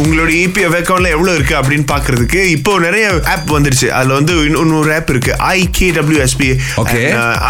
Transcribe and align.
உங்களோட 0.00 0.30
இபிஎஃப் 0.44 0.76
அக்கௌண்ட்ல 0.78 1.08
எவ்வளவு 1.14 1.36
இருக்கு 1.38 1.54
அப்படின்னு 1.60 1.86
பாக்குறதுக்கு 1.92 2.40
இப்போ 2.56 2.78
நிறைய 2.78 3.06
ஆப் 3.32 3.50
வந்துருச்சு. 3.56 3.88
அதுல 3.98 4.14
வந்து 4.14 4.34
இன்னொரு 4.44 4.94
ஆப் 4.94 5.10
இருக்கு. 5.10 5.32
I 5.38 5.68
K 5.78 5.90
WSP 5.90 6.48
Okay. 6.82 7.02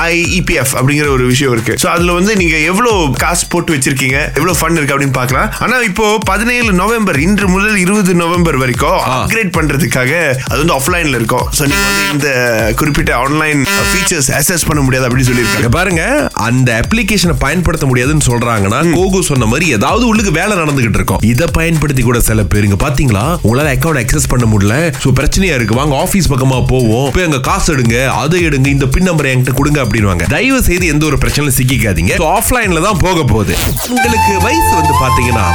I 0.06 0.14
EPF 0.38 0.72
அப்படிங்கிற 0.78 1.08
ஒரு 1.16 1.24
விஷயம் 1.32 1.52
இருக்கு. 1.52 1.74
சோ 1.82 1.86
அதுல 1.86 2.12
வந்து 2.12 2.32
நீங்க 2.36 2.56
எவ்வளவு 2.70 3.12
காசு 3.22 3.44
போட்டு 3.52 3.74
வச்சிருக்கீங்க? 3.74 4.18
எவ்வளவு 4.38 4.58
ஃபண்ட் 4.60 4.78
இருக்கு 4.78 4.94
அப்படின்னு 4.94 5.16
பார்க்கலாம் 5.18 5.48
ஆனா 5.58 5.76
இப்போ 5.90 6.18
பதினேழு 6.30 6.72
நவம்பர் 6.72 7.18
இன்று 7.26 7.48
முதல் 7.48 7.76
இருபது 7.76 8.14
நவம்பர் 8.14 8.58
வரைக்கும் 8.62 8.98
அப்கிரேட் 9.14 9.52
பண்றதுக்காக 9.58 10.12
அது 10.50 10.58
வந்து 10.62 10.76
ஆஃப்லைன்ல 10.78 11.20
இருக்கும். 11.20 11.46
சோ 11.58 11.62
நீங்க 11.72 11.86
வந்து 11.90 12.04
இந்த 12.14 12.28
குறிப்பிட்ட 12.82 13.12
ஆன்லைன் 13.16 13.62
ஃபீச்சர்ஸ் 13.90 14.30
அசஸ் 14.40 14.66
பண்ண 14.66 14.82
முடியாது 14.82 15.08
அப்படின்னு 15.08 15.28
சொல்லியிருக்காங்க. 15.30 15.72
பாருங்க. 15.78 16.02
அந்த 16.48 16.80
அப்ளிகேஷனை 16.82 17.36
பயன்படுத்த 17.46 17.86
முடியாதுன்னு 17.92 18.28
சொல்றாங்கன்னா 18.30 18.82
கோகு 18.98 19.22
சொன்ன 19.30 19.50
மாதிரி 19.54 19.68
ஏதாவது 19.78 20.06
உள்ளுக்கு 20.10 20.34
வேலை 20.40 20.56
நடந்துகிட்டு 20.62 21.00
இருக்கும். 21.00 21.22
இதை 21.32 21.48
பயன்படுத்தி 21.60 22.02
கூட 22.02 22.20
சில 22.32 22.44
பேருங்க. 22.52 22.76
பாத்தீங்களா? 22.82 23.22
உங்களால 23.46 23.70
அக்கௌண்ட் 23.76 24.00
அக்சஸ் 24.02 24.28
பண்ண 24.32 24.44
முடியல. 24.52 24.74
சோ 25.02 25.08
பிரச்சனையா 25.18 25.54
இருக்கு. 25.58 25.74
வாங்க 25.78 25.94
ஆபீஸ் 26.04 26.28
பக்கமா 26.32 26.58
போவோம். 26.72 27.08
போய் 27.14 27.26
அங்க 27.26 27.40
காசு 27.48 27.68
எடுங்க. 27.74 27.96
அதை 28.20 28.38
எடுங்க. 28.48 28.68
இந்த 28.76 28.86
பின் 28.94 29.06
நம்பர் 29.08 29.28
என்கிட்ட 29.30 29.52
கொடுங்க 29.58 29.78
அப்படின்வாங்க 29.84 30.26
தயவு 30.34 30.60
செய்து 30.68 30.86
எந்த 30.92 31.04
ஒரு 31.10 31.16
பிரச்சனையும் 31.22 31.56
சிக்கிக்காதீங்க. 31.58 32.14
ஆஃப்லைன்ல 32.36 32.82
தான் 32.86 33.00
போக 33.04 33.18
போகுது. 33.32 33.54
உங்களுக்கு 33.94 34.32
வயசு 34.46 34.72
வந்து 34.80 34.94
பாத்தீங்கன்னா 35.02 35.46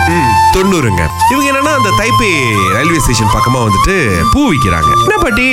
தொண்ணூறுங்க. 0.56 1.04
இவங்க 1.32 1.48
என்னன்னா 1.52 1.74
அந்த 1.80 1.92
தைப்பே 2.02 2.32
ரயில்வே 2.76 3.00
ஸ்டேஷன் 3.06 3.34
பக்கமா 3.38 3.62
வந்துட்டு 3.68 3.96
பூ 4.34 4.44
விக்கிறாங்க. 4.54 4.90
என்ன 5.06 5.18
பாட்டி? 5.26 5.50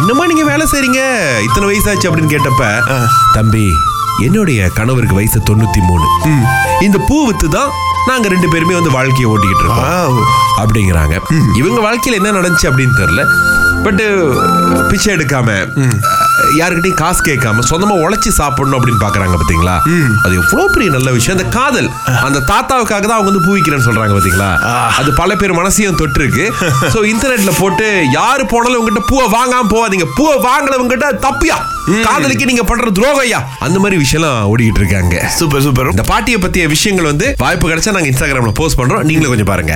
இன்னமா 0.00 0.26
நீங்க 0.32 0.46
வேலை 0.52 0.66
செய்றீங்க? 0.74 1.02
இத்தனை 1.48 1.66
வயசாச்சு 1.70 2.08
அப்படின்னு 2.10 2.34
கேட்டப்ப 2.34 2.64
தம்பி 3.38 3.66
என்னுடைய 4.26 4.60
கணவருக்கு 4.78 5.18
வயசு 5.20 5.38
தொண்ணூத்தி 5.50 5.80
மூணு. 5.88 6.06
இந்த 6.86 6.98
பூ 7.08 7.16
வித்து 7.28 7.48
தான் 7.58 7.72
நாங்க 8.06 8.28
ரெண்டு 8.28 8.48
பேருமே 8.48 8.74
வந்து 8.74 8.90
வாழ்க்கையை 8.90 9.28
ஓட்டிக்கிட்டு 9.30 9.64
இருக்கோம். 9.64 10.18
அப்படிங்கிறாங்க. 10.62 11.16
இவங்க 11.56 11.80
வாழ்க்கையில 11.86 12.12
என்ன 12.12 12.32
நடந்துச்சு 12.32 12.68
அப்படின்னு 12.70 12.96
தெரியல. 13.00 13.24
பட் 13.84 14.02
பிச்சை 14.88 15.14
எடுக்காம 15.14 15.48
யாருக்கிட்டையும் 16.60 17.00
காசு 17.02 17.20
கேட்காம 17.28 17.64
சொந்தமா 17.70 17.94
உழைச்சி 18.04 18.30
சாப்பிடணும் 18.40 18.78
அப்படின்னு 18.78 19.02
பாக்குறாங்க 19.04 19.36
பாத்தீங்களா? 19.40 19.76
அது 20.24 20.34
எவ்வளவு 20.42 20.72
பெரிய 20.74 20.90
நல்ல 20.96 21.08
விஷயம். 21.16 21.36
அந்த 21.36 21.48
காதல் 21.58 21.88
அந்த 22.26 22.42
தாத்தாவுக்காக 22.50 23.04
தான் 23.06 23.18
அவங்க 23.18 23.30
வந்து 23.30 23.44
பூவிக்கிறேன்னு 23.48 23.86
சொல்றாங்க 23.88 24.14
பாத்தீங்களா? 24.18 24.50
அது 25.00 25.12
பல 25.20 25.36
பேர் 25.42 25.58
மனசையும் 25.60 26.00
தொட்டிருக்கு. 26.02 26.46
சோ 26.94 27.00
இன்டர்நெட்ல 27.12 27.54
போட்டு 27.60 27.88
யாரு 28.18 28.44
போனாலும் 28.54 28.80
உங்ககிட்ட 28.80 29.04
பூவை 29.12 29.26
வாங்காம 29.36 29.68
போவாதீங்க. 29.74 30.08
பூவை 30.18 30.36
வாங்கினவங்க 30.48 30.92
கிட்ட 30.94 31.10
தப்பியா? 31.26 31.58
காதலிக்கு 32.08 32.48
நீங்க 32.50 32.64
பண்ற 32.70 32.90
துரோகையா 32.98 33.40
அந்த 33.66 33.78
மாதிரி 33.84 33.96
விஷயம்லாம் 34.04 34.48
ஓடிக்கிட்டு 34.52 34.82
இருக்காங்க 34.82 35.16
சூப்பர் 35.38 35.64
சூப்பர். 35.68 35.92
இந்த 35.94 36.06
பாட்டியை 36.12 36.40
பத்திய 36.46 36.66
விஷயங்கள் 36.74 37.10
வந்து 37.12 37.28
வாய்ப்பு 37.44 37.72
கிடைச்சா 37.72 37.96
நாங்க 37.98 38.12
இன்ஸ்டாகிராம்ல 38.12 38.54
போஸ்ட் 38.62 38.80
பண்றோம். 38.82 39.06
நீங்களும் 39.10 39.34
கொஞ்சம் 39.34 39.52
பாருங்க. 39.52 39.74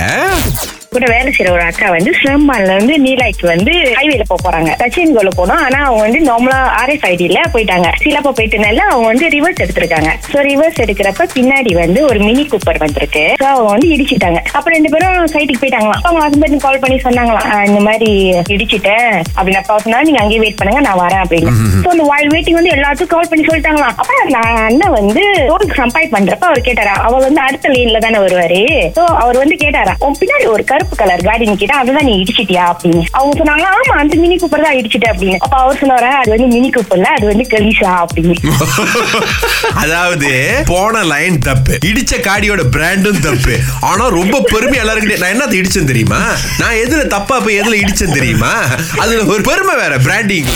கூட 0.99 1.11
வேலை 1.17 1.33
செய்யற 1.37 1.51
ஒரு 1.51 1.61
அக்கா 1.61 1.89
வந்து 1.89 2.11
சிலம்பான்ல 2.23 2.75
இருந்து 2.75 2.95
நீலாய்க்கு 3.03 3.45
வந்து 3.45 3.71
ஹைவேல 3.71 4.21
போக 4.27 4.49
போறாங்க. 4.49 4.69
சச்சின் 4.79 5.13
கோல 5.13 5.29
போனோம். 5.37 5.63
ஆனா 5.63 5.85
அவங்க 5.85 6.01
வந்து 6.01 6.19
நார்மலா 6.19 6.59
ஆர்எஃப் 6.81 7.05
ஐடியில 7.05 7.37
போயிட்டாங்க. 7.53 7.87
சிலப்பா 8.03 8.31
போயிட்டனால 8.39 8.75
அவங்க 8.75 9.07
வந்து 9.07 9.27
ரிவர்ஸ் 9.27 9.61
எடுத்திருக்காங்க. 9.65 10.09
சோ 10.33 10.37
ரிவர்ஸ் 10.49 10.79
எடுக்கிறப்ப 10.79 11.27
பின்னாடி 11.33 11.73
வந்து 11.73 12.03
ஒரு 12.03 12.19
மினி 12.19 12.47
கூப்பர் 12.51 12.77
வந்திருக்கு. 12.77 13.33
சோ 13.39 13.43
அவங்க 13.43 13.69
வந்து 13.71 13.87
இடிச்சிட்டாங்க. 13.87 14.39
அப்ப 14.51 14.69
ரெண்டு 14.69 14.89
பேரும் 14.89 15.25
சைட்டுக்கு 15.25 15.61
போயிட்டாங்களாம். 15.61 16.01
அவங்க 16.03 16.29
ஹஸ்பண்ட் 16.29 16.57
கால் 16.57 16.79
பண்ணி 16.79 16.97
சொன்னாங்களாம். 17.03 17.47
"ஆஹ், 17.53 17.67
இந்த 17.67 17.79
மாதிரி 17.79 18.11
இடிச்சிட்டேன். 18.49 19.21
அப்படின்னு 19.37 19.61
அப்பா 19.61 19.77
சொன்னா 19.77 20.01
நீங்க 20.01 20.19
அங்கேயே 20.19 20.39
வெயிட் 20.39 20.55
பண்ணுங்க 20.55 20.89
நான் 20.89 21.07
வரேன் 21.07 21.27
அப்படின்னு. 21.27 21.51
சோ 21.83 21.87
அந்த 21.87 22.03
வாயில் 22.03 22.29
வெயிட்டிங் 22.29 22.51
வந்து 22.51 22.69
எல்லாத்துக்கும் 22.69 23.07
கால் 23.07 23.27
பண்ணி 23.29 23.45
சொல்லிட்டாங்களாம். 23.45 23.95
அப்ப 23.95 24.13
அந்த 24.23 24.37
அண்ணன் 24.37 24.91
வந்து 24.91 25.21
ரோடுக்கு 25.21 25.77
சம்பாய் 25.77 26.11
பண்றப்ப 26.11 26.39
அவர் 26.39 26.61
கேட்டாரா 26.61 26.97
அவர் 27.07 27.21
வந்து 27.21 27.41
அடுத்த 27.41 27.69
லேன்ல 27.69 27.97
தானே 27.97 28.17
வருவாரு? 28.17 28.61
சோ 28.95 28.99
அவர் 28.99 29.37
வந்து 29.37 29.55
கேட்டாரா 29.63 29.93
உன் 29.99 30.15
பின்னாடி 30.19 30.47
ஒரு 30.47 30.63
கருப்பு 30.63 30.88
கலர் 30.97 31.21
காடி 31.21 31.45
நிக்கிட்டா 31.45 31.73
அதுதான் 31.73 32.05
நீ 32.05 32.23
இடிச்சிட்டியா 32.23 32.63
அப்படின்னு. 32.71 33.03
அவங்க 33.11 33.33
சொன்னாங்க 33.39 33.65
ஆமா 33.69 33.95
அந்த 33.99 34.15
மினி 34.15 34.35
கூப்பர் 34.35 34.61
தான் 34.61 34.77
இடிச்சிட்டேன் 34.79 35.11
அப்படின்னு. 35.13 35.37
அப்ப 35.39 35.57
அவர் 35.57 35.77
சொன்னாரா 35.77 36.11
அது 36.19 36.29
வந்து 36.29 36.47
மினி 36.47 36.69
கூப்பர்ல 36.69 37.09
அது 37.17 37.25
வந்து 37.27 37.45
கலீஷா 37.49 37.91
அப்படின்னு. 38.03 38.35
அதாவது 39.83 40.29
போன 40.67 41.03
லைன் 41.03 41.39
தப்பு. 41.39 41.73
இடிச்ச 41.85 42.19
காடியோட 42.21 42.61
பிராண்டும் 42.75 43.19
தப்பு. 43.19 43.55
ஆனா 43.81 44.07
ரொம்ப 44.09 44.41
பெருமை 44.51 44.77
எல்லாரும் 44.79 45.07
நான் 45.19 45.29
என்ன 45.29 45.47
இடிச்சேன் 45.59 45.85
தெரியுமா? 45.85 46.21
நான் 46.59 46.79
எதுல 46.83 47.07
தப்பா 47.07 47.39
போய் 47.39 47.59
எதுல 47.61 47.79
இடிச்சேன் 47.81 48.13
தெரியுமா? 48.13 48.53
அதுல 48.99 49.23
ஒரு 49.25 49.41
பெருமை 49.41 49.75
வேற 49.75 49.97
பிராண்டிங் 49.99 50.51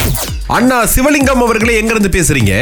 அண்ணா 0.56 0.78
சிவலிங்கம் 0.94 1.44
அவர்களே 1.44 1.76
எங்க 1.82 1.92
இருந்து 1.94 2.10
பேசுறீங்க 2.16 2.54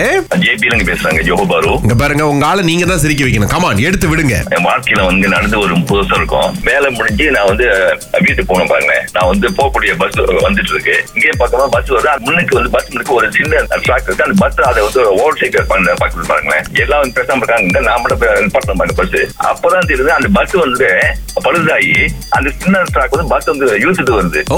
ஜேபிலங்க 0.43 0.83
பேசுறாங்க 0.89 1.21
ஜோஹபாரு 1.27 1.71
இங்க 1.83 1.95
பாருங்க 2.01 2.23
உங்க 2.31 2.43
ஆளை 2.49 2.61
நீங்க 2.69 2.85
தான் 2.85 3.01
சிரிக்க 3.03 3.21
வைக்கணும். 3.25 3.51
கமான் 3.53 3.81
எடுத்து 3.87 4.07
விடுங்க. 4.11 4.35
என் 4.55 4.65
வாழ்க்கையில 4.67 5.01
வந்து 5.09 5.25
நடந்து 5.33 5.57
ஒரு 5.63 5.73
முப்பது 5.79 5.99
வருஷம் 5.99 6.19
இருக்கும். 6.21 6.49
வேலை 6.69 6.89
முடிஞ்சு 6.97 7.25
நான் 7.35 7.49
வந்து 7.51 7.65
வீட்டுக்கு 8.25 8.49
போகணும் 8.51 8.71
பாருங்க. 8.73 8.95
நான் 9.15 9.29
வந்து 9.31 9.47
போகக்கூடிய 9.57 9.93
பஸ் 10.01 10.19
வந்துட்டு 10.47 10.73
இருக்கு. 10.75 10.95
இங்கே 11.15 11.33
பக்கமா 11.41 11.65
பஸ் 11.75 11.91
வருது. 11.95 12.13
முன்னுக்கு 12.27 12.57
வந்து 12.59 12.71
பஸ் 12.75 12.89
முன்னுக்கு 12.91 13.17
ஒரு 13.19 13.29
சின்ன 13.37 13.63
ட்ராக் 13.87 14.07
இருக்கு. 14.09 14.27
அந்த 14.27 14.37
பஸ் 14.43 14.61
அதை 14.69 14.79
வந்து 14.87 15.03
ஓவர் 15.17 15.39
சைக்கிள் 15.41 15.69
பண்ண 15.73 15.97
பார்க்கணும் 16.03 16.31
பாருங்களேன். 16.31 16.63
எல்லாம் 16.85 17.03
வந்து 17.03 17.17
பேசாம 17.19 17.41
இருக்காங்க. 17.43 17.81
நான் 17.89 18.01
மட்டும் 18.05 18.53
பட்டம் 18.57 18.79
பாருங்க 18.81 18.97
பஸ் 19.01 19.19
அப்பதான் 19.51 19.89
தெரியுது 19.91 20.17
அந்த 20.19 20.31
பஸ் 20.39 20.57
வந்து 20.65 20.89
பழுதாகி 21.45 21.97
அந்த 22.37 22.47
சின்ன 22.63 22.85
ட்ராக் 22.93 23.15
வந்து 23.17 23.31
பஸ் 23.35 23.51
வந்து 23.53 23.67
இழுத்துட்டு 23.83 24.17
வருது. 24.19 24.41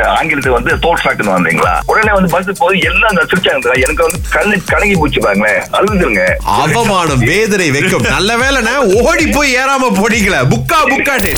ஆங்கிலத்துக்கு 0.00 0.58
வந்து 0.58 0.78
தோல் 0.78 1.00
ட்ராக்னு 1.02 1.34
வந்தீங்களா 1.36 1.80
உடனே 1.86 2.12
வந்து 2.12 2.30
பஸ் 2.34 2.58
போய் 2.58 2.80
எல்லாம் 2.80 3.16
நச்சுச்சாங்க 3.16 3.72
எனக்கு 3.84 4.02
வந்து 4.06 4.20
கண்ணு 4.34 4.64
கலங்கி 4.64 4.94
போச்சு 4.94 5.20
பாருங்களேன். 5.20 5.62
அழுதுருங்க. 5.72 6.24
அவமானம் 6.42 7.18
வேதனை 7.18 7.70
வெக்கம். 7.70 8.08
நல்ல 8.08 8.36
வேலைண்ணே 8.36 9.02
ஓடி 9.02 9.26
போய் 9.26 9.56
ஏறாம 9.56 9.90
போனீங்களே. 10.00 10.40
புக்கா 10.52 10.80
புக்காட்டு. 10.92 11.32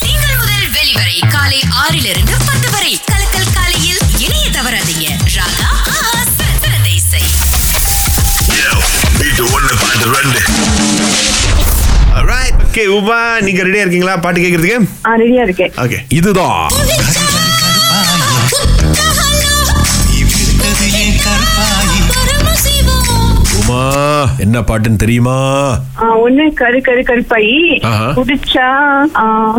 திங்கள் 0.00 0.36
முதல் 0.40 0.68
வெளிவரை 0.76 1.18
காலை 1.28 1.60
ஆறிலிருந்து 1.82 2.36
பத்து 2.46 2.70
வரை. 2.70 3.00
கலக்கல் 3.12 3.52
காலையில் 3.54 4.00
இணைய 4.18 4.46
தவறாதீங்க. 4.58 5.06
ராகா 5.36 5.68
ஓகே 12.72 12.86
உமா 12.86 13.38
நீங்க 13.40 13.62
ரெடியா 13.62 13.82
இருக்கீங்களா? 13.84 14.16
பாட்டு 14.16 14.40
கேக்குறதுக்கு? 14.40 14.86
ரெடியா 15.04 15.42
இருக்கேன். 15.42 15.72
ஓகே 15.76 15.98
இதுதான். 16.08 16.68
என்ன 24.40 24.58
பாட்டுன்னு 24.60 24.96
தெரியுமா? 24.96 25.36
ஒண்ணு 26.24 26.44
கரு 26.52 26.80
கரு 26.80 27.02
கருப்பாயி. 27.02 27.56
ஆஹா. 27.82 28.06
குடிச்சா 28.10 28.66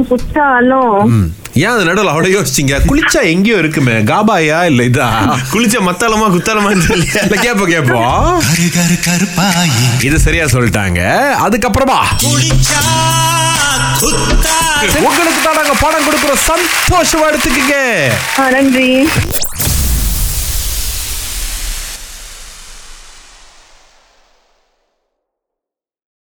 குச்சாலும் 0.09 0.96
ம். 1.12 1.28
ஏன் 1.56 1.72
அது 1.72 1.86
நடுவில் 1.86 2.12
அவ்வளோ 2.12 2.30
யோசிச்சீங்க? 2.36 2.75
குளிச்சா 2.90 3.22
எங்கேயோ 3.31 3.58
இருக்குமே. 3.58 3.96
காபாயா 4.03 4.59
இல்ல 4.66 4.84
இதா? 4.84 5.08
குளிச்ச 5.53 5.78
மத்தாலமா 5.81 6.28
குத்தாலமா 6.36 6.69
இல்ல 6.72 6.88
கேப்போம் 7.38 7.74
கேப்போம். 7.74 8.09
இது 10.02 10.19
சரியா 10.19 10.46
சொல்லிட்டாங்க. 10.56 11.02
அதுக்கப்புறமா. 11.46 12.00
உங்களுக்கு 15.00 15.42
தான் 15.42 15.58
நாங்க 15.59 15.74
படம் 15.81 16.06
கொடுக்குறோம் 16.06 16.44
சந்தோஷமா 16.50 17.25
எடுத்துக்கங்க. 17.31 17.75
நன்றி. 18.56 18.90